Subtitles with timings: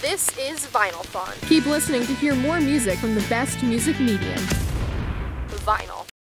[0.00, 1.36] This is Vinyl Fun.
[1.46, 4.38] Keep listening to hear more music from the best music medium.
[5.66, 6.09] Vinyl.